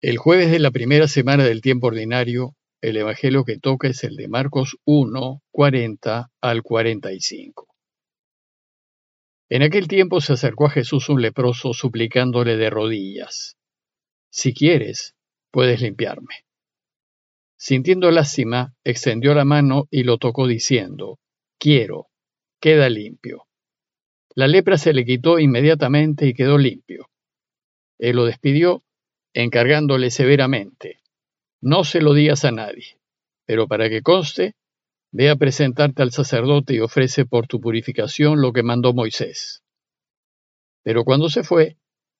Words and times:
El 0.00 0.16
jueves 0.16 0.52
de 0.52 0.60
la 0.60 0.70
primera 0.70 1.08
semana 1.08 1.42
del 1.42 1.60
tiempo 1.60 1.88
ordinario, 1.88 2.54
el 2.80 2.98
evangelio 2.98 3.44
que 3.44 3.58
toca 3.58 3.88
es 3.88 4.04
el 4.04 4.14
de 4.14 4.28
Marcos 4.28 4.76
1, 4.84 5.42
40 5.50 6.30
al 6.40 6.62
45. 6.62 7.66
En 9.48 9.62
aquel 9.62 9.88
tiempo 9.88 10.20
se 10.20 10.34
acercó 10.34 10.66
a 10.66 10.70
Jesús 10.70 11.08
un 11.08 11.20
leproso 11.20 11.72
suplicándole 11.72 12.56
de 12.56 12.70
rodillas, 12.70 13.56
Si 14.30 14.54
quieres, 14.54 15.16
puedes 15.50 15.80
limpiarme. 15.80 16.44
Sintiendo 17.56 18.12
lástima, 18.12 18.76
extendió 18.84 19.34
la 19.34 19.44
mano 19.44 19.88
y 19.90 20.04
lo 20.04 20.18
tocó 20.18 20.46
diciendo, 20.46 21.18
Quiero, 21.58 22.06
queda 22.60 22.88
limpio. 22.88 23.48
La 24.36 24.46
lepra 24.46 24.78
se 24.78 24.92
le 24.92 25.04
quitó 25.04 25.40
inmediatamente 25.40 26.28
y 26.28 26.34
quedó 26.34 26.56
limpio. 26.56 27.10
Él 27.98 28.14
lo 28.14 28.26
despidió 28.26 28.84
encargándole 29.42 30.10
severamente, 30.10 31.00
no 31.60 31.84
se 31.84 32.00
lo 32.00 32.12
digas 32.12 32.44
a 32.44 32.50
nadie, 32.50 32.98
pero 33.46 33.68
para 33.68 33.88
que 33.88 34.02
conste, 34.02 34.54
ve 35.12 35.30
a 35.30 35.36
presentarte 35.36 36.02
al 36.02 36.10
sacerdote 36.10 36.74
y 36.74 36.80
ofrece 36.80 37.24
por 37.24 37.46
tu 37.46 37.60
purificación 37.60 38.40
lo 38.42 38.52
que 38.52 38.64
mandó 38.64 38.92
Moisés. 38.92 39.62
Pero 40.82 41.04
cuando 41.04 41.28
se 41.28 41.44
fue, 41.44 41.76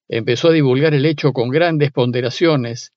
empezó 0.09 0.49
a 0.49 0.53
divulgar 0.53 0.95
el 0.95 1.07
hecho 1.07 1.33
con 1.33 1.49
grandes 1.49 1.91
ponderaciones, 1.91 2.93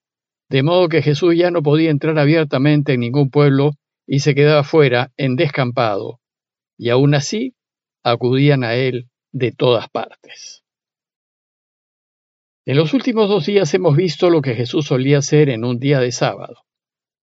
de 0.50 0.62
modo 0.62 0.88
que 0.88 1.02
Jesús 1.02 1.36
ya 1.36 1.50
no 1.50 1.64
podía 1.64 1.90
entrar 1.90 2.20
abiertamente 2.20 2.94
en 2.94 3.00
ningún 3.00 3.32
pueblo 3.32 3.72
y 4.06 4.20
se 4.20 4.36
quedaba 4.36 4.64
fuera, 4.64 5.12
en 5.18 5.36
descampado, 5.36 6.20
y 6.78 6.90
aún 6.90 7.16
así 7.16 7.56
acudían 8.04 8.64
a 8.64 8.76
él 8.76 9.10
de 9.32 9.52
todas 9.52 9.90
partes. 9.90 10.61
En 12.64 12.78
los 12.78 12.94
últimos 12.94 13.28
dos 13.28 13.48
días 13.48 13.74
hemos 13.74 13.98
visto 13.98 14.30
lo 14.30 14.42
que 14.42 14.54
Jesús 14.54 14.86
solía 14.86 15.18
hacer 15.18 15.50
en 15.50 15.66
un 15.66 15.80
día 15.80 16.00
de 16.00 16.12
sábado. 16.12 16.64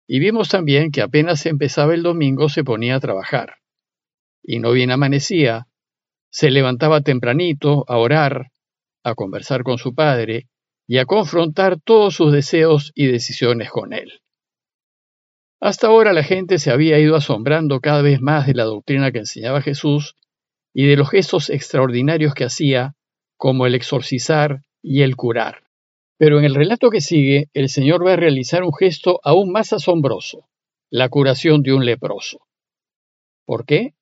Y 0.07 0.19
vimos 0.19 0.47
también 0.47 0.89
que 0.89 1.01
apenas 1.01 1.45
empezaba 1.45 1.93
el 1.93 2.01
domingo 2.01 2.47
se 2.47 2.63
ponía 2.63 2.95
a 2.95 2.99
trabajar. 3.01 3.55
Y 4.41 4.59
no 4.59 4.71
bien 4.71 4.89
amanecía, 4.89 5.67
se 6.29 6.49
levantaba 6.49 7.01
tempranito 7.01 7.83
a 7.89 7.97
orar, 7.97 8.51
a 9.03 9.15
conversar 9.15 9.63
con 9.63 9.77
su 9.77 9.93
Padre 9.93 10.47
y 10.87 10.99
a 10.99 11.05
confrontar 11.05 11.77
todos 11.81 12.15
sus 12.15 12.31
deseos 12.31 12.93
y 12.95 13.07
decisiones 13.07 13.69
con 13.69 13.91
Él. 13.91 14.21
Hasta 15.59 15.87
ahora 15.87 16.13
la 16.13 16.23
gente 16.23 16.57
se 16.57 16.71
había 16.71 16.99
ido 16.99 17.17
asombrando 17.17 17.81
cada 17.81 18.01
vez 18.01 18.21
más 18.21 18.47
de 18.47 18.53
la 18.53 18.63
doctrina 18.63 19.11
que 19.11 19.19
enseñaba 19.19 19.61
Jesús 19.61 20.15
y 20.73 20.85
de 20.85 20.95
los 20.95 21.09
gestos 21.09 21.49
extraordinarios 21.49 22.33
que 22.33 22.45
hacía, 22.45 22.93
como 23.35 23.65
el 23.65 23.75
exorcizar 23.75 24.61
y 24.81 25.01
el 25.01 25.15
curar. 25.15 25.63
Pero 26.17 26.39
en 26.39 26.45
el 26.45 26.55
relato 26.55 26.89
que 26.89 27.01
sigue, 27.01 27.49
el 27.53 27.69
Señor 27.69 28.05
va 28.05 28.13
a 28.13 28.17
realizar 28.17 28.63
un 28.63 28.73
gesto 28.73 29.19
aún 29.23 29.51
más 29.51 29.73
asombroso, 29.73 30.47
la 30.89 31.09
curación 31.09 31.61
de 31.61 31.73
un 31.73 31.85
leproso. 31.85 32.39
¿Por 33.45 33.65
qué? 33.65 33.93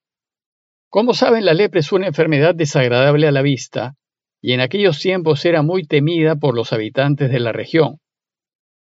Como 0.90 1.14
saben, 1.14 1.46
la 1.46 1.54
lepra 1.54 1.82
es 1.82 1.92
una 1.92 2.08
enfermedad 2.08 2.56
desagradable 2.56 3.28
a 3.28 3.32
la 3.32 3.42
vista 3.42 3.96
y 4.42 4.54
en 4.54 4.62
aquellos 4.62 5.00
tiempos 5.00 5.44
era 5.44 5.62
muy 5.62 5.86
temida 5.86 6.36
por 6.36 6.56
los 6.56 6.72
habitantes 6.72 7.32
de 7.32 7.40
la 7.40 7.52
región, 7.52 8.00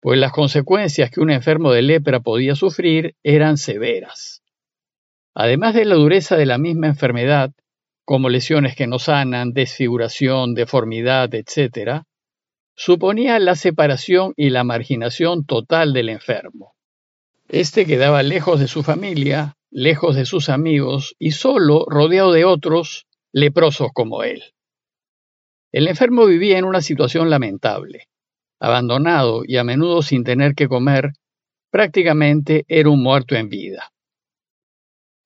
pues 0.01 0.19
las 0.19 0.33
consecuencias 0.33 1.11
que 1.11 1.21
un 1.21 1.31
enfermo 1.31 1.73
de 1.73 1.83
lepra 1.83 2.21
podía 2.21 2.55
sufrir 2.55 3.17
eran 3.23 3.57
severas. 3.57 4.43
Además 5.35 5.75
de 5.75 5.87
la 5.87 5.97
dureza 5.97 6.37
de 6.37 6.47
la 6.47 6.59
misma 6.59 6.87
enfermedad, 6.87 7.53
como 8.05 8.29
lesiones 8.29 8.77
que 8.77 8.87
no 8.87 8.99
sanan, 8.99 9.53
desfiguración, 9.53 10.55
deformidad, 10.55 11.35
etc., 11.35 12.03
suponía 12.77 13.39
la 13.39 13.55
separación 13.55 14.35
y 14.37 14.51
la 14.51 14.65
marginación 14.65 15.45
total 15.47 15.93
del 15.93 16.09
enfermo. 16.09 16.75
Este 17.49 17.87
quedaba 17.87 18.23
lejos 18.23 18.61
de 18.61 18.69
su 18.69 18.83
familia, 18.83 19.57
lejos 19.71 20.17
de 20.17 20.25
sus 20.25 20.49
amigos 20.49 21.15
y 21.19 21.33
solo 21.33 21.85
rodeado 21.89 22.33
de 22.33 22.45
otros 22.45 23.07
leprosos 23.33 23.89
como 23.93 24.23
él. 24.23 24.43
El 25.73 25.89
enfermo 25.89 26.27
vivía 26.27 26.59
en 26.59 26.65
una 26.65 26.81
situación 26.81 27.31
lamentable. 27.31 28.09
Abandonado 28.61 29.43
y 29.45 29.57
a 29.57 29.65
menudo 29.65 30.03
sin 30.03 30.25
tener 30.25 30.55
que 30.55 30.69
comer, 30.69 31.13
prácticamente 31.71 32.65
era 32.69 32.89
un 32.89 33.03
muerto 33.03 33.35
en 33.35 33.49
vida. 33.49 33.91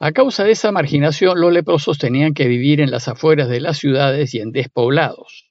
A 0.00 0.12
causa 0.12 0.44
de 0.44 0.53
esa 0.53 0.70
marginación, 0.70 1.41
los 1.41 1.53
leprosos 1.53 1.98
tenían 1.98 2.32
que 2.32 2.47
vivir 2.47 2.81
en 2.81 2.92
las 2.92 3.09
afueras 3.09 3.48
de 3.48 3.60
las 3.60 3.78
ciudades 3.78 4.32
y 4.32 4.38
en 4.38 4.53
despoblados. 4.53 5.50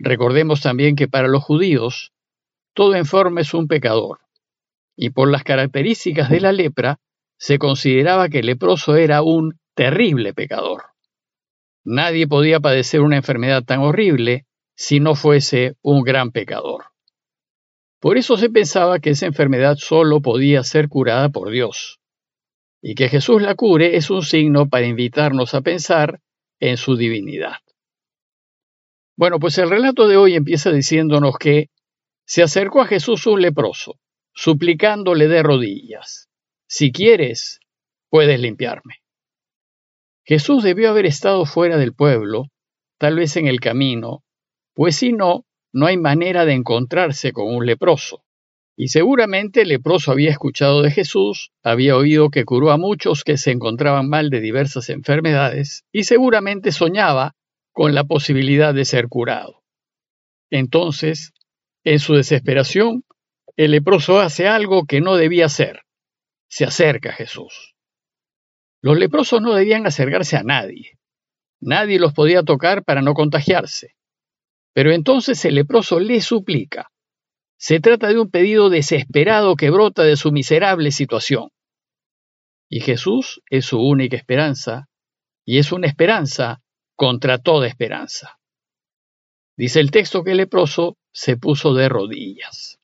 Recordemos 0.00 0.60
también 0.60 0.96
que 0.96 1.06
para 1.06 1.28
los 1.28 1.44
judíos, 1.44 2.12
todo 2.74 2.96
enfermo 2.96 3.38
es 3.38 3.54
un 3.54 3.68
pecador, 3.68 4.18
y 4.96 5.10
por 5.10 5.30
las 5.30 5.44
características 5.44 6.30
de 6.30 6.40
la 6.40 6.50
lepra, 6.50 6.98
se 7.38 7.58
consideraba 7.58 8.28
que 8.28 8.40
el 8.40 8.46
leproso 8.46 8.96
era 8.96 9.22
un 9.22 9.60
terrible 9.74 10.34
pecador. 10.34 10.86
Nadie 11.84 12.26
podía 12.26 12.58
padecer 12.58 13.02
una 13.02 13.18
enfermedad 13.18 13.62
tan 13.62 13.80
horrible 13.80 14.46
si 14.74 14.98
no 14.98 15.14
fuese 15.14 15.76
un 15.80 16.02
gran 16.02 16.32
pecador. 16.32 16.86
Por 18.00 18.18
eso 18.18 18.36
se 18.36 18.50
pensaba 18.50 18.98
que 18.98 19.10
esa 19.10 19.26
enfermedad 19.26 19.76
solo 19.76 20.20
podía 20.20 20.64
ser 20.64 20.88
curada 20.88 21.28
por 21.28 21.50
Dios 21.50 22.00
y 22.80 22.94
que 22.94 23.08
Jesús 23.08 23.42
la 23.42 23.54
cure 23.54 23.96
es 23.96 24.10
un 24.10 24.22
signo 24.22 24.68
para 24.68 24.86
invitarnos 24.86 25.54
a 25.54 25.60
pensar 25.60 26.20
en 26.60 26.76
su 26.76 26.96
divinidad. 26.96 27.56
Bueno, 29.16 29.38
pues 29.40 29.58
el 29.58 29.68
relato 29.68 30.06
de 30.06 30.16
hoy 30.16 30.34
empieza 30.34 30.70
diciéndonos 30.70 31.36
que 31.38 31.70
se 32.24 32.42
acercó 32.42 32.82
a 32.82 32.86
Jesús 32.86 33.26
un 33.26 33.42
leproso, 33.42 33.98
suplicándole 34.32 35.26
de 35.28 35.42
rodillas, 35.42 36.28
si 36.68 36.92
quieres, 36.92 37.60
puedes 38.10 38.38
limpiarme. 38.38 39.02
Jesús 40.24 40.62
debió 40.62 40.90
haber 40.90 41.06
estado 41.06 41.46
fuera 41.46 41.78
del 41.78 41.94
pueblo, 41.94 42.44
tal 42.98 43.16
vez 43.16 43.36
en 43.36 43.46
el 43.46 43.60
camino, 43.60 44.22
pues 44.74 44.96
si 44.96 45.12
no, 45.12 45.46
no 45.72 45.86
hay 45.86 45.96
manera 45.96 46.44
de 46.44 46.52
encontrarse 46.52 47.32
con 47.32 47.46
un 47.52 47.66
leproso. 47.66 48.22
Y 48.80 48.88
seguramente 48.88 49.62
el 49.62 49.70
leproso 49.70 50.12
había 50.12 50.30
escuchado 50.30 50.82
de 50.82 50.92
Jesús, 50.92 51.50
había 51.64 51.96
oído 51.96 52.30
que 52.30 52.44
curó 52.44 52.70
a 52.70 52.78
muchos 52.78 53.24
que 53.24 53.36
se 53.36 53.50
encontraban 53.50 54.08
mal 54.08 54.30
de 54.30 54.40
diversas 54.40 54.88
enfermedades, 54.88 55.84
y 55.90 56.04
seguramente 56.04 56.70
soñaba 56.70 57.34
con 57.72 57.92
la 57.92 58.04
posibilidad 58.04 58.72
de 58.72 58.84
ser 58.84 59.08
curado. 59.08 59.64
Entonces, 60.48 61.32
en 61.82 61.98
su 61.98 62.14
desesperación, 62.14 63.02
el 63.56 63.72
leproso 63.72 64.20
hace 64.20 64.46
algo 64.46 64.84
que 64.86 65.00
no 65.00 65.16
debía 65.16 65.46
hacer. 65.46 65.80
Se 66.48 66.64
acerca 66.64 67.10
a 67.10 67.14
Jesús. 67.14 67.74
Los 68.80 68.96
leprosos 68.96 69.42
no 69.42 69.54
debían 69.54 69.88
acercarse 69.88 70.36
a 70.36 70.44
nadie. 70.44 71.00
Nadie 71.60 71.98
los 71.98 72.12
podía 72.12 72.44
tocar 72.44 72.84
para 72.84 73.02
no 73.02 73.14
contagiarse. 73.14 73.96
Pero 74.72 74.92
entonces 74.92 75.44
el 75.44 75.56
leproso 75.56 75.98
le 75.98 76.20
suplica, 76.20 76.92
se 77.58 77.80
trata 77.80 78.08
de 78.08 78.20
un 78.20 78.30
pedido 78.30 78.70
desesperado 78.70 79.56
que 79.56 79.70
brota 79.70 80.04
de 80.04 80.16
su 80.16 80.30
miserable 80.30 80.92
situación. 80.92 81.50
Y 82.70 82.80
Jesús 82.80 83.42
es 83.50 83.66
su 83.66 83.80
única 83.80 84.16
esperanza, 84.16 84.88
y 85.44 85.58
es 85.58 85.72
una 85.72 85.88
esperanza 85.88 86.62
contra 86.94 87.38
toda 87.38 87.66
esperanza. 87.66 88.38
Dice 89.56 89.80
el 89.80 89.90
texto 89.90 90.22
que 90.22 90.32
el 90.32 90.36
leproso 90.36 90.98
se 91.12 91.36
puso 91.36 91.74
de 91.74 91.88
rodillas. 91.88 92.78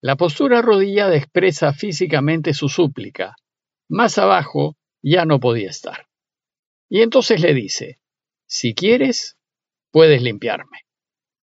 La 0.00 0.16
postura 0.16 0.60
arrodillada 0.60 1.14
expresa 1.14 1.72
físicamente 1.74 2.54
su 2.54 2.68
súplica. 2.68 3.36
Más 3.88 4.16
abajo 4.16 4.76
ya 5.02 5.26
no 5.26 5.38
podía 5.38 5.68
estar. 5.68 6.08
Y 6.88 7.02
entonces 7.02 7.40
le 7.40 7.52
dice, 7.52 8.00
si 8.46 8.74
quieres, 8.74 9.36
puedes 9.90 10.22
limpiarme. 10.22 10.86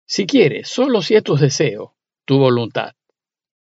Si 0.07 0.27
quieres, 0.27 0.69
solo 0.69 1.03
si 1.03 1.17
es 1.17 1.23
tu 1.23 1.37
deseo, 1.37 1.97
tu 2.31 2.39
voluntad. 2.39 2.93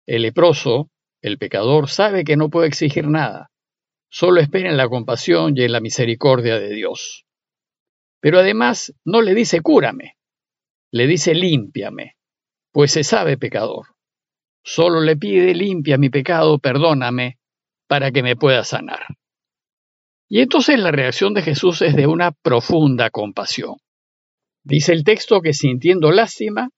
El 0.04 0.22
leproso, 0.22 0.90
el 1.22 1.38
pecador, 1.38 1.88
sabe 1.88 2.24
que 2.24 2.36
no 2.36 2.50
puede 2.50 2.66
exigir 2.66 3.06
nada, 3.06 3.52
solo 4.10 4.40
espera 4.40 4.68
en 4.68 4.76
la 4.76 4.88
compasión 4.88 5.52
y 5.56 5.62
en 5.62 5.70
la 5.70 5.78
misericordia 5.78 6.58
de 6.58 6.70
Dios. 6.70 7.24
Pero 8.20 8.40
además 8.40 8.92
no 9.04 9.22
le 9.22 9.36
dice 9.36 9.60
cúrame, 9.60 10.16
le 10.90 11.06
dice 11.06 11.36
límpiame, 11.36 12.16
pues 12.72 12.90
se 12.90 13.04
sabe 13.04 13.38
pecador. 13.38 13.94
Solo 14.64 15.02
le 15.02 15.16
pide 15.16 15.54
limpia 15.54 15.96
mi 15.96 16.10
pecado, 16.10 16.58
perdóname, 16.58 17.38
para 17.86 18.10
que 18.10 18.24
me 18.24 18.34
pueda 18.34 18.64
sanar. 18.64 19.06
Y 20.28 20.40
entonces 20.40 20.80
la 20.80 20.90
reacción 20.90 21.32
de 21.32 21.42
Jesús 21.42 21.80
es 21.80 21.94
de 21.94 22.08
una 22.08 22.32
profunda 22.32 23.10
compasión. 23.10 23.76
Dice 24.64 24.94
el 24.94 25.04
texto 25.04 25.42
que 25.42 25.52
sintiendo 25.52 26.10
lástima, 26.10 26.70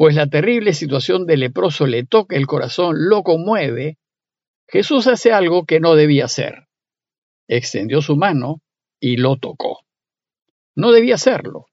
pues 0.00 0.14
la 0.14 0.28
terrible 0.28 0.72
situación 0.72 1.26
del 1.26 1.40
leproso 1.40 1.86
le 1.86 2.06
toca 2.06 2.34
el 2.34 2.46
corazón, 2.46 3.10
lo 3.10 3.22
conmueve, 3.22 3.98
Jesús 4.66 5.06
hace 5.06 5.30
algo 5.30 5.66
que 5.66 5.78
no 5.78 5.94
debía 5.94 6.24
hacer. 6.24 6.68
Extendió 7.46 8.00
su 8.00 8.16
mano 8.16 8.62
y 8.98 9.18
lo 9.18 9.36
tocó. 9.36 9.80
No 10.74 10.90
debía 10.92 11.16
hacerlo, 11.16 11.66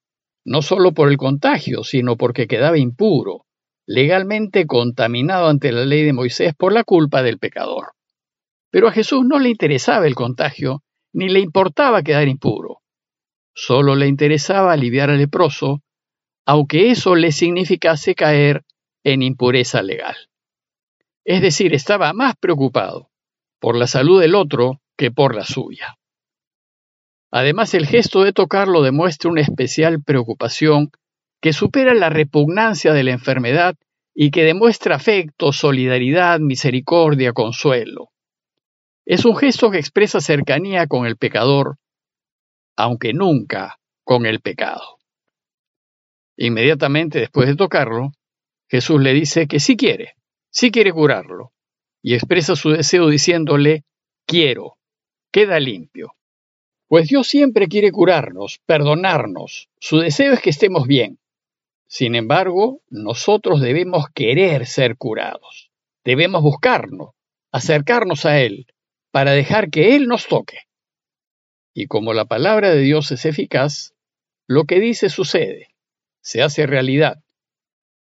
no 0.44 0.62
solo 0.62 0.91
por 0.91 1.07
el 1.09 1.15
contagio, 1.15 1.85
sino 1.85 2.18
porque 2.18 2.47
quedaba 2.47 2.77
impuro, 2.77 3.45
legalmente 3.85 4.68
contaminado 4.68 5.47
ante 5.47 5.71
la 5.71 5.85
ley 5.85 6.03
de 6.03 6.12
Moisés 6.12 6.53
por 6.53 6.73
la 6.73 6.83
culpa 6.83 7.23
del 7.23 7.39
pecador. 7.39 7.94
Pero 8.69 8.89
a 8.89 8.91
Jesús 8.91 9.23
no 9.25 9.39
le 9.39 9.47
interesaba 9.47 10.06
el 10.06 10.15
contagio, 10.15 10.83
ni 11.13 11.30
le 11.30 11.39
importaba 11.39 12.03
quedar 12.03 12.27
impuro. 12.27 12.81
Solo 13.53 13.95
le 13.95 14.07
interesaba 14.07 14.73
aliviar 14.73 15.12
al 15.12 15.18
leproso, 15.18 15.81
aunque 16.47 16.91
eso 16.91 17.15
le 17.15 17.33
significase 17.33 18.15
caer 18.15 18.63
en 19.03 19.21
impureza 19.21 19.81
legal. 19.81 20.15
Es 21.25 21.41
decir, 21.41 21.73
estaba 21.73 22.13
más 22.13 22.35
preocupado 22.38 23.09
por 23.59 23.75
la 23.75 23.85
salud 23.85 24.21
del 24.21 24.33
otro 24.33 24.79
que 24.97 25.11
por 25.11 25.35
la 25.35 25.44
suya. 25.44 25.97
Además, 27.31 27.73
el 27.73 27.85
gesto 27.85 28.23
de 28.23 28.31
tocarlo 28.31 28.81
demuestra 28.81 29.29
una 29.29 29.41
especial 29.41 30.01
preocupación 30.01 30.89
que 31.41 31.51
supera 31.51 31.94
la 31.94 32.09
repugnancia 32.09 32.94
de 32.94 33.03
la 33.03 33.11
enfermedad 33.11 33.75
y 34.15 34.31
que 34.31 34.45
demuestra 34.45 34.95
afecto, 34.95 35.51
solidaridad, 35.51 36.39
misericordia, 36.39 37.33
consuelo. 37.33 38.11
Es 39.05 39.25
un 39.25 39.35
gesto 39.35 39.69
que 39.69 39.79
expresa 39.79 40.21
cercanía 40.21 40.88
con 40.88 41.05
el 41.05 41.17
pecador, 41.17 41.75
aunque 42.77 43.11
nunca 43.11 43.79
con 44.05 44.25
el 44.25 44.39
pecado. 44.39 44.96
Inmediatamente 46.37 47.19
después 47.19 47.47
de 47.47 47.55
tocarlo, 47.55 48.11
Jesús 48.69 49.01
le 49.01 49.13
dice 49.13 49.47
que 49.47 49.59
sí 49.59 49.75
quiere, 49.75 50.13
sí 50.51 50.71
quiere 50.71 50.93
curarlo, 50.93 51.51
y 52.01 52.13
expresa 52.13 52.55
su 52.55 52.69
deseo 52.69 53.09
diciéndole, 53.09 53.83
quiero, 54.25 54.77
queda 55.31 55.59
limpio. 55.59 56.13
Pues 56.87 57.09
Dios 57.09 57.27
siempre 57.27 57.67
quiere 57.67 57.91
curarnos, 57.91 58.59
perdonarnos, 58.65 59.69
su 59.79 59.97
deseo 59.97 60.33
es 60.33 60.41
que 60.41 60.51
estemos 60.51 60.87
bien. 60.87 61.19
Sin 61.87 62.15
embargo, 62.15 62.81
nosotros 62.89 63.61
debemos 63.61 64.05
querer 64.13 64.67
ser 64.67 64.95
curados, 64.95 65.71
debemos 66.05 66.43
buscarnos, 66.43 67.11
acercarnos 67.51 68.25
a 68.25 68.39
Él, 68.39 68.67
para 69.11 69.31
dejar 69.31 69.69
que 69.69 69.95
Él 69.95 70.07
nos 70.07 70.27
toque. 70.27 70.59
Y 71.73 71.87
como 71.87 72.13
la 72.13 72.25
palabra 72.25 72.69
de 72.69 72.81
Dios 72.81 73.11
es 73.11 73.25
eficaz, 73.25 73.93
lo 74.47 74.65
que 74.65 74.79
dice 74.79 75.09
sucede, 75.09 75.69
se 76.27 76.41
hace 76.41 76.68
realidad. 76.68 77.24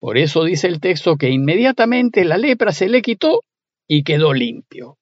Por 0.00 0.18
eso 0.18 0.42
dice 0.42 0.66
el 0.66 0.80
texto 0.80 1.14
que 1.14 1.30
inmediatamente 1.30 2.24
la 2.24 2.36
lepra 2.36 2.72
se 2.72 2.88
le 2.88 3.00
quitó 3.00 3.44
y 3.86 4.02
quedó 4.02 4.34
limpio. 4.34 4.98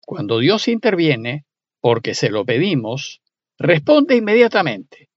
Cuando 0.00 0.38
Dios 0.38 0.68
interviene, 0.68 1.46
porque 1.80 2.14
se 2.14 2.30
lo 2.30 2.44
pedimos, 2.44 3.22
responde 3.58 4.14
inmediatamente, 4.14 5.08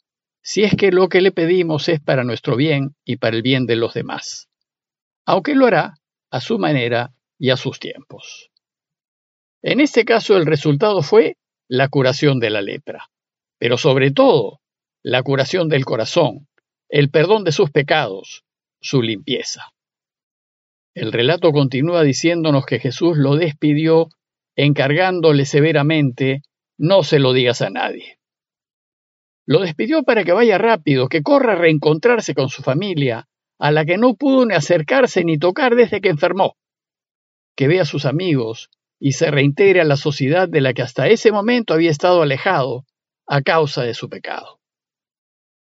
si 0.41 0.63
es 0.63 0.75
que 0.75 0.91
lo 0.91 1.09
que 1.09 1.21
le 1.21 1.31
pedimos 1.31 1.89
es 1.89 1.99
para 1.99 2.23
nuestro 2.23 2.55
bien 2.55 2.95
y 3.05 3.17
para 3.17 3.35
el 3.35 3.43
bien 3.43 3.67
de 3.67 3.75
los 3.75 3.93
demás, 3.93 4.49
aunque 5.27 5.53
lo 5.53 5.67
hará 5.67 5.99
a 6.31 6.41
su 6.41 6.57
manera 6.57 7.13
y 7.37 7.51
a 7.51 7.55
sus 7.55 7.79
tiempos. 7.79 8.49
En 9.61 9.79
este 9.79 10.05
caso 10.05 10.37
el 10.37 10.47
resultado 10.47 11.03
fue 11.03 11.37
la 11.67 11.87
curación 11.87 12.39
de 12.39 12.49
la 12.49 12.63
lepra, 12.63 13.11
pero 13.59 13.77
sobre 13.77 14.09
todo 14.09 14.59
la 15.03 15.21
curación 15.21 15.69
del 15.69 15.85
corazón, 15.85 16.47
el 16.89 17.09
perdón 17.09 17.43
de 17.43 17.51
sus 17.51 17.71
pecados, 17.71 18.43
su 18.81 19.01
limpieza. 19.01 19.73
El 20.93 21.11
relato 21.11 21.51
continúa 21.51 22.03
diciéndonos 22.03 22.65
que 22.65 22.79
Jesús 22.79 23.17
lo 23.17 23.35
despidió 23.35 24.09
encargándole 24.55 25.45
severamente 25.45 26.43
no 26.77 27.03
se 27.03 27.19
lo 27.19 27.33
digas 27.33 27.61
a 27.61 27.69
nadie. 27.69 28.19
Lo 29.45 29.59
despidió 29.59 30.03
para 30.03 30.23
que 30.23 30.31
vaya 30.31 30.57
rápido, 30.57 31.09
que 31.09 31.21
corra 31.21 31.53
a 31.53 31.57
reencontrarse 31.57 32.33
con 32.33 32.49
su 32.49 32.61
familia, 32.61 33.27
a 33.59 33.71
la 33.71 33.85
que 33.85 33.97
no 33.97 34.15
pudo 34.15 34.45
ni 34.45 34.53
acercarse 34.55 35.23
ni 35.23 35.37
tocar 35.37 35.75
desde 35.75 36.01
que 36.01 36.09
enfermó. 36.09 36.55
Que 37.55 37.67
vea 37.67 37.81
a 37.81 37.85
sus 37.85 38.05
amigos 38.05 38.69
y 38.99 39.13
se 39.13 39.31
reintegre 39.31 39.81
a 39.81 39.85
la 39.85 39.97
sociedad 39.97 40.47
de 40.47 40.61
la 40.61 40.73
que 40.73 40.81
hasta 40.81 41.07
ese 41.07 41.31
momento 41.31 41.73
había 41.73 41.91
estado 41.91 42.21
alejado 42.21 42.85
a 43.27 43.41
causa 43.41 43.83
de 43.83 43.93
su 43.93 44.09
pecado. 44.09 44.59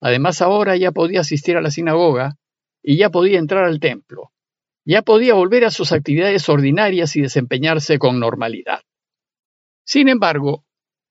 Además 0.01 0.41
ahora 0.41 0.75
ya 0.75 0.91
podía 0.91 1.21
asistir 1.21 1.57
a 1.57 1.61
la 1.61 1.71
sinagoga 1.71 2.37
y 2.83 2.97
ya 2.97 3.09
podía 3.09 3.39
entrar 3.39 3.65
al 3.65 3.79
templo, 3.79 4.31
ya 4.85 5.01
podía 5.01 5.33
volver 5.33 5.65
a 5.65 5.71
sus 5.71 5.91
actividades 5.91 6.47
ordinarias 6.47 7.15
y 7.15 7.21
desempeñarse 7.21 7.99
con 7.99 8.19
normalidad. 8.19 8.81
Sin 9.83 10.07
embargo, 10.07 10.65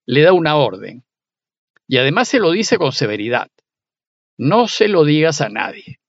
le 0.07 0.23
da 0.23 0.33
una 0.33 0.57
orden, 0.57 1.05
y 1.89 1.99
además 1.99 2.29
se 2.29 2.39
lo 2.39 2.51
dice 2.53 2.79
con 2.79 2.93
severidad. 2.93 3.51
No 4.39 4.69
se 4.69 4.89
lo 4.89 5.05
digas 5.05 5.41
a 5.41 5.49
nadie. 5.49 6.01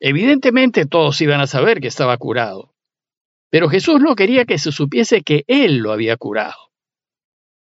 Evidentemente 0.00 0.86
todos 0.86 1.20
iban 1.20 1.40
a 1.40 1.46
saber 1.46 1.80
que 1.80 1.88
estaba 1.88 2.16
curado, 2.16 2.74
pero 3.50 3.68
Jesús 3.68 4.00
no 4.00 4.14
quería 4.14 4.44
que 4.46 4.58
se 4.58 4.72
supiese 4.72 5.22
que 5.22 5.44
Él 5.46 5.78
lo 5.78 5.92
había 5.92 6.16
curado. 6.16 6.70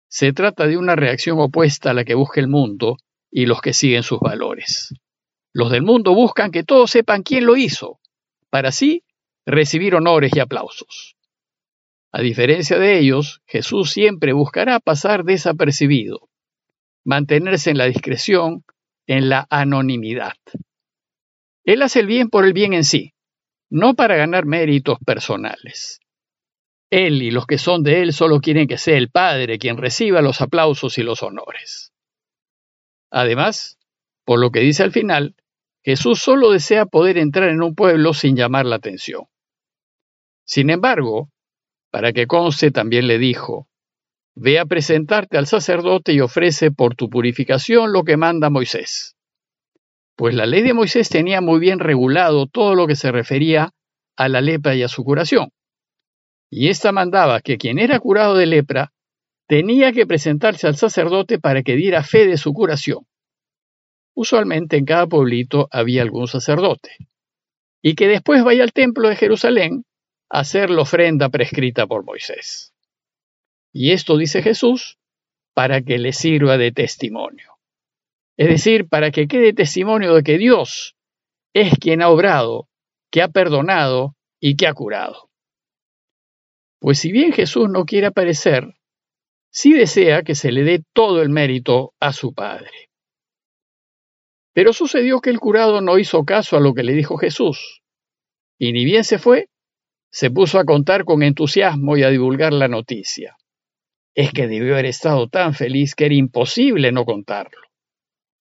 Se 0.07 0.34
trata 0.34 0.66
de 0.66 0.78
una 0.78 0.96
reacción 0.96 1.39
opuesta 1.39 1.92
a 1.92 1.94
la 1.94 2.06
que 2.06 2.16
busca 2.16 2.39
el 2.39 2.48
mundo 2.48 2.98
y 3.36 3.48
los 3.48 3.62
que 3.62 3.74
siguen 3.74 4.04
sus 4.04 4.20
valores. 4.20 4.94
Los 5.54 5.72
del 5.72 5.82
mundo 5.82 6.14
buscan 6.14 6.52
que 6.52 6.64
todos 6.64 6.92
sepan 6.92 7.24
quién 7.24 7.46
lo 7.46 7.58
hizo, 7.58 8.00
para 8.52 8.70
así 8.70 9.04
recibir 9.46 9.96
honores 9.96 10.32
y 10.36 10.40
aplausos. 10.40 11.18
A 12.12 12.22
diferencia 12.22 12.78
de 12.78 13.00
ellos, 13.00 13.42
Jesús 13.48 13.92
siempre 13.92 14.34
buscará 14.34 14.80
pasar 14.80 15.24
desapercibido, 15.24 16.30
mantenerse 17.04 17.72
en 17.72 17.80
la 17.80 17.86
discreción, 17.86 18.64
en 19.08 19.30
la 19.30 19.48
anonimidad. 19.50 20.38
Él 21.66 21.82
hace 21.82 22.02
el 22.02 22.08
bien 22.08 22.30
por 22.30 22.46
el 22.46 22.54
bien 22.54 22.74
en 22.74 22.84
sí, 22.84 23.14
no 23.72 23.96
para 23.96 24.16
ganar 24.16 24.46
méritos 24.46 25.00
personales. 25.04 26.00
Él 26.92 27.24
y 27.24 27.32
los 27.32 27.48
que 27.48 27.58
son 27.58 27.82
de 27.82 28.04
Él 28.04 28.14
solo 28.14 28.40
quieren 28.40 28.68
que 28.68 28.78
sea 28.78 28.98
el 28.98 29.10
Padre 29.10 29.58
quien 29.58 29.78
reciba 29.78 30.22
los 30.22 30.42
aplausos 30.42 31.00
y 31.00 31.04
los 31.04 31.24
honores. 31.24 31.93
Además, 33.13 33.77
por 34.25 34.39
lo 34.39 34.50
que 34.50 34.62
dice 34.62 34.81
al 34.81 34.92
final, 34.92 35.36
Jesús 35.83 36.19
solo 36.19 36.50
desea 36.50 36.88
poder 36.88 37.19
entrar 37.19 37.50
en 37.50 37.62
un 37.62 37.75
pueblo 37.75 38.15
sin 38.15 38.36
llamar 38.36 38.65
la 38.65 38.77
atención. 38.77 39.25
Sin 40.45 40.71
embargo, 40.71 41.30
para 41.92 42.12
que 42.12 42.25
conste 42.25 42.71
también 42.71 43.07
le 43.07 43.19
dijo, 43.19 43.68
Ve 44.36 44.57
a 44.57 44.65
presentarte 44.65 45.38
al 45.38 45.45
sacerdote 45.45 46.12
y 46.13 46.21
ofrece 46.21 46.71
por 46.71 46.95
tu 46.95 47.07
purificación 47.07 47.94
lo 47.94 48.04
que 48.04 48.18
manda 48.18 48.50
Moisés. 48.50 49.15
Pues 50.15 50.33
la 50.33 50.48
ley 50.48 50.63
de 50.63 50.74
Moisés 50.74 51.07
tenía 51.10 51.39
muy 51.39 51.60
bien 51.60 51.77
regulado 51.77 52.48
todo 52.48 52.74
lo 52.74 52.88
que 52.88 52.95
se 52.95 53.12
refería 53.12 53.74
a 54.18 54.27
la 54.27 54.41
lepra 54.41 54.74
y 54.74 54.82
a 54.82 54.88
su 54.88 55.03
curación. 55.03 55.50
Y 56.50 56.70
ésta 56.70 56.91
mandaba 56.91 57.41
que 57.41 57.60
quien 57.60 57.77
era 57.77 58.00
curado 58.00 58.36
de 58.36 58.48
lepra 58.48 58.91
tenía 59.48 59.92
que 59.92 60.06
presentarse 60.06 60.68
al 60.68 60.76
sacerdote 60.76 61.40
para 61.40 61.64
que 61.64 61.76
diera 61.76 62.04
fe 62.04 62.28
de 62.28 62.38
su 62.38 62.54
curación. 62.54 63.06
Usualmente 64.16 64.78
en 64.78 64.86
cada 64.86 65.08
pueblito 65.08 65.68
había 65.72 66.02
algún 66.02 66.28
sacerdote, 66.28 66.98
y 67.82 67.96
que 67.96 68.08
después 68.08 68.44
vaya 68.44 68.64
al 68.64 68.74
templo 68.74 69.10
de 69.10 69.16
Jerusalén 69.16 69.86
a 70.30 70.40
hacer 70.40 70.70
la 70.70 70.84
ofrenda 70.84 71.30
prescrita 71.30 71.88
por 71.88 72.04
Moisés. 72.04 72.74
Y 73.72 73.92
esto 73.92 74.18
dice 74.18 74.44
Jesús 74.44 74.98
para 75.54 75.82
que 75.82 75.98
le 75.98 76.14
sirva 76.14 76.58
de 76.58 76.72
testimonio. 76.72 77.54
Es 78.38 78.48
decir, 78.48 78.88
para 78.88 79.12
que 79.12 79.28
quede 79.28 79.54
testimonio 79.54 80.16
de 80.16 80.24
que 80.24 80.38
Dios 80.38 80.96
es 81.54 81.78
quien 81.80 82.02
ha 82.02 82.10
obrado, 82.10 82.68
que 83.12 83.22
ha 83.22 83.28
perdonado 83.28 84.16
y 84.40 84.56
que 84.56 84.68
ha 84.68 84.74
curado. 84.74 85.30
Pues 86.80 87.00
si 87.00 87.12
bien 87.12 87.32
Jesús 87.32 87.70
no 87.70 87.86
quiere 87.86 88.08
aparecer, 88.08 88.76
sí 89.53 89.74
desea 89.74 90.24
que 90.24 90.36
se 90.36 90.51
le 90.51 90.63
dé 90.63 90.83
todo 90.93 91.22
el 91.22 91.29
mérito 91.29 91.93
a 92.00 92.12
su 92.12 92.33
Padre. 92.33 92.89
Pero 94.53 94.74
sucedió 94.74 95.22
que 95.22 95.29
el 95.29 95.39
curado 95.39 95.79
no 95.79 96.00
hizo 96.00 96.25
caso 96.25 96.57
a 96.57 96.60
lo 96.60 96.74
que 96.74 96.83
le 96.83 96.93
dijo 96.93 97.17
Jesús, 97.17 97.81
y 98.57 98.74
ni 98.74 98.83
bien 98.83 99.03
se 99.03 99.19
fue, 99.19 99.50
se 100.12 100.31
puso 100.31 100.60
a 100.60 100.65
contar 100.65 101.05
con 101.05 101.24
entusiasmo 101.24 101.98
y 101.98 102.03
a 102.03 102.10
divulgar 102.10 102.53
la 102.53 102.67
noticia. 102.67 103.38
Es 104.15 104.31
que 104.31 104.48
debió 104.48 104.74
haber 104.74 104.86
estado 104.86 105.27
tan 105.27 105.53
feliz 105.53 105.95
que 105.95 106.05
era 106.05 106.15
imposible 106.15 106.91
no 106.91 107.05
contarlo. 107.05 107.62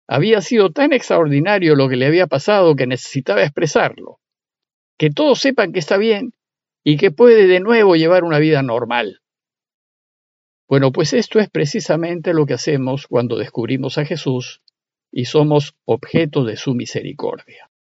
Había 0.07 0.43
sido 0.43 0.71
tan 0.71 0.93
extraordinario 0.93 1.75
lo 1.75 1.89
que 1.89 1.97
le 1.97 2.07
había 2.07 2.27
pasado 2.27 2.77
que 2.77 2.87
necesitaba 2.87 3.43
expresarlo. 3.43 4.19
Que 4.99 5.11
todos 5.11 5.41
sepan 5.41 5.73
que 5.73 5.79
está 5.79 5.97
bien 5.97 6.33
y 6.85 6.99
que 6.99 7.11
puede 7.11 7.47
de 7.47 7.61
nuevo 7.61 7.97
llevar 7.97 8.25
una 8.25 8.39
vida 8.39 8.63
normal. 8.63 9.22
Bueno, 10.73 10.91
pues 10.91 11.13
esto 11.13 11.39
es 11.39 11.51
precisamente 11.51 12.33
lo 12.33 12.47
que 12.47 12.55
hacemos 12.55 13.07
cuando 13.07 13.37
descubrimos 13.37 13.99
a 13.99 14.07
Jesús 14.07 14.63
y 15.11 15.27
somos 15.27 15.75
objeto 15.85 16.45
de 16.45 16.57
su 16.57 16.75
misericordia. 16.75 17.71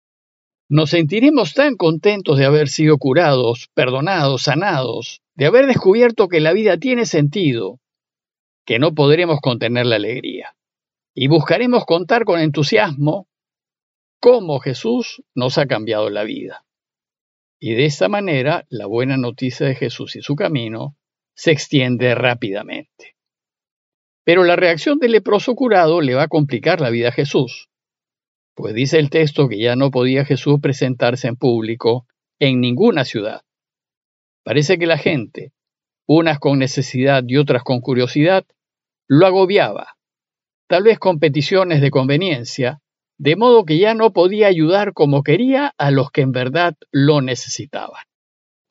Nos 0.69 0.91
sentiremos 0.91 1.55
tan 1.55 1.77
contentos 1.77 2.37
de 2.37 2.45
haber 2.45 2.69
sido 2.69 2.99
curados, 2.99 3.71
perdonados, 3.73 4.43
sanados, 4.43 5.23
de 5.35 5.47
haber 5.47 5.69
descubierto 5.69 6.29
que 6.29 6.41
la 6.41 6.53
vida 6.53 6.77
tiene 6.77 7.07
sentido, 7.07 7.81
que 8.67 8.79
no 8.79 8.93
podremos 8.93 9.41
contener 9.41 9.87
la 9.87 9.97
alegría. 9.97 10.55
Y 11.15 11.29
buscaremos 11.29 11.87
contar 11.87 12.27
con 12.27 12.41
entusiasmo 12.41 13.27
cómo 14.21 14.59
Jesús 14.61 15.23
nos 15.35 15.57
ha 15.57 15.65
cambiado 15.65 16.11
la 16.11 16.25
vida. 16.25 16.67
Y 17.59 17.73
de 17.73 17.87
esta 17.87 18.11
manera, 18.11 18.67
la 18.69 18.85
buena 18.85 19.17
noticia 19.17 19.67
de 19.67 19.77
Jesús 19.77 20.15
y 20.15 20.21
su 20.21 20.37
camino 20.37 20.95
se 21.35 21.51
extiende 21.51 22.15
rápidamente. 22.15 23.17
Pero 24.25 24.45
la 24.45 24.57
reacción 24.57 24.99
del 24.99 25.13
leproso 25.13 25.55
curado 25.55 26.01
le 26.01 26.15
va 26.15 26.25
a 26.25 26.29
complicar 26.29 26.81
la 26.81 26.91
vida 26.91 27.09
a 27.09 27.13
Jesús, 27.13 27.69
pues 28.55 28.75
dice 28.75 28.99
el 28.99 29.11
texto 29.11 29.49
que 29.49 29.59
ya 29.59 29.77
no 29.77 29.91
podía 29.91 30.25
Jesús 30.25 30.61
presentarse 30.61 31.29
en 31.29 31.37
público 31.37 32.07
en 32.39 32.61
ninguna 32.61 33.05
ciudad. 33.05 33.43
Parece 34.45 34.79
que 34.79 34.87
la 34.87 34.99
gente, 34.99 35.53
unas 36.07 36.39
con 36.39 36.59
necesidad 36.59 37.25
y 37.27 37.37
otras 37.37 37.63
con 37.63 37.81
curiosidad, 37.81 38.45
lo 39.09 39.27
agobiaba, 39.27 39.97
tal 40.69 40.85
vez 40.85 40.99
con 40.99 41.19
peticiones 41.19 41.81
de 41.81 41.91
conveniencia, 41.91 42.81
de 43.19 43.37
modo 43.37 43.65
que 43.65 43.79
ya 43.79 43.95
no 43.95 44.13
podía 44.13 44.49
ayudar 44.49 44.93
como 44.93 45.23
quería 45.23 45.73
a 45.79 45.91
los 45.91 46.11
que 46.11 46.23
en 46.23 46.33
verdad 46.33 46.75
lo 46.91 47.21
necesitaban. 47.21 48.03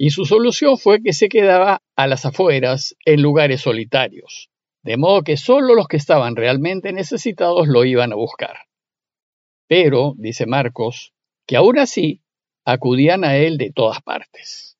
Y 0.03 0.09
su 0.09 0.25
solución 0.25 0.79
fue 0.79 1.03
que 1.03 1.13
se 1.13 1.29
quedaba 1.29 1.83
a 1.95 2.07
las 2.07 2.25
afueras, 2.25 2.95
en 3.05 3.21
lugares 3.21 3.61
solitarios, 3.61 4.49
de 4.81 4.97
modo 4.97 5.21
que 5.21 5.37
solo 5.37 5.75
los 5.75 5.87
que 5.87 5.97
estaban 5.97 6.35
realmente 6.35 6.91
necesitados 6.91 7.67
lo 7.67 7.85
iban 7.85 8.11
a 8.11 8.15
buscar. 8.15 8.61
Pero, 9.67 10.15
dice 10.17 10.47
Marcos, 10.47 11.13
que 11.45 11.55
aún 11.55 11.77
así 11.77 12.23
acudían 12.65 13.23
a 13.23 13.37
él 13.37 13.59
de 13.59 13.71
todas 13.71 14.01
partes. 14.01 14.75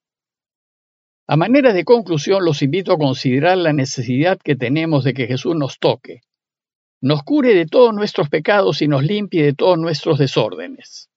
A 1.27 1.37
manera 1.37 1.71
de 1.71 1.85
conclusión, 1.85 2.43
los 2.43 2.63
invito 2.63 2.91
a 2.91 2.97
considerar 2.97 3.59
la 3.59 3.73
necesidad 3.73 4.39
que 4.43 4.55
tenemos 4.55 5.03
de 5.03 5.13
que 5.13 5.27
Jesús 5.27 5.55
nos 5.55 5.77
toque, 5.77 6.21
nos 6.99 7.21
cure 7.21 7.53
de 7.53 7.67
todos 7.67 7.93
nuestros 7.93 8.27
pecados 8.27 8.81
y 8.81 8.87
nos 8.87 9.03
limpie 9.03 9.43
de 9.43 9.53
todos 9.53 9.77
nuestros 9.77 10.17
desórdenes, 10.17 11.11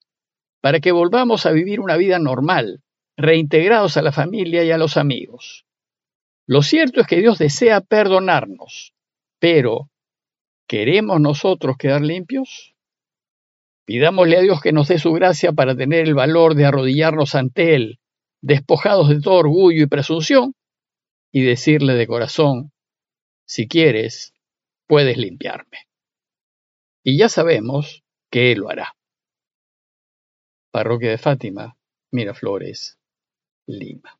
para 0.60 0.80
que 0.80 0.92
volvamos 0.92 1.46
a 1.46 1.52
vivir 1.52 1.80
una 1.80 1.96
vida 1.96 2.18
normal, 2.18 2.83
reintegrados 3.16 3.96
a 3.96 4.02
la 4.02 4.12
familia 4.12 4.64
y 4.64 4.70
a 4.70 4.78
los 4.78 4.96
amigos. 4.96 5.66
Lo 6.46 6.62
cierto 6.62 7.00
es 7.00 7.06
que 7.06 7.20
Dios 7.20 7.38
desea 7.38 7.80
perdonarnos, 7.80 8.94
pero 9.38 9.90
¿queremos 10.68 11.20
nosotros 11.20 11.76
quedar 11.78 12.02
limpios? 12.02 12.74
Pidámosle 13.86 14.38
a 14.38 14.40
Dios 14.40 14.60
que 14.60 14.72
nos 14.72 14.88
dé 14.88 14.98
su 14.98 15.12
gracia 15.12 15.52
para 15.52 15.76
tener 15.76 16.06
el 16.06 16.14
valor 16.14 16.54
de 16.54 16.66
arrodillarnos 16.66 17.34
ante 17.34 17.74
Él, 17.74 18.00
despojados 18.42 19.08
de 19.08 19.20
todo 19.20 19.34
orgullo 19.34 19.82
y 19.82 19.86
presunción, 19.86 20.54
y 21.32 21.42
decirle 21.42 21.94
de 21.94 22.06
corazón, 22.06 22.72
si 23.46 23.68
quieres, 23.68 24.32
puedes 24.86 25.16
limpiarme. 25.16 25.78
Y 27.02 27.18
ya 27.18 27.28
sabemos 27.28 28.02
que 28.30 28.52
Él 28.52 28.60
lo 28.60 28.70
hará. 28.70 28.94
Parroquia 30.70 31.10
de 31.10 31.18
Fátima, 31.18 31.76
Miraflores, 32.10 32.98
Lima. 33.68 34.10